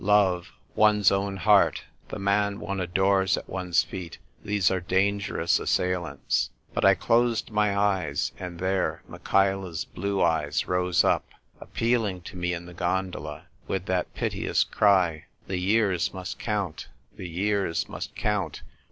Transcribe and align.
Love, 0.03 0.51
one's 0.73 1.11
own 1.11 1.37
heart, 1.37 1.83
the 2.09 2.17
man 2.17 2.59
one 2.59 2.79
adores 2.79 3.37
at 3.37 3.47
one's 3.47 3.83
feet, 3.83 4.17
these 4.43 4.71
are 4.71 4.79
dangerous 4.79 5.59
assailants. 5.59 6.49
But 6.73 6.83
I 6.83 6.95
closed 6.95 7.51
my 7.51 7.77
eyes, 7.77 8.31
and 8.39 8.57
there 8.57 9.03
Michaela's 9.07 9.85
blue 9.85 10.19
eyes 10.23 10.67
rose 10.67 11.03
up, 11.03 11.27
appealing 11.59 12.21
to 12.21 12.35
me 12.35 12.51
in 12.51 12.65
the 12.65 12.73
gondola, 12.73 13.43
with 13.67 13.85
that 13.85 14.11
piteous 14.15 14.63
cry," 14.63 15.25
The 15.45 15.59
years 15.59 16.11
must 16.15 16.39
count; 16.39 16.87
the 17.15 17.29
years 17.29 17.87
must 17.87 18.15
count 18.15 18.63